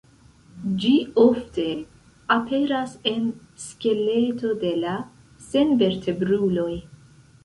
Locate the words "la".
4.85-4.95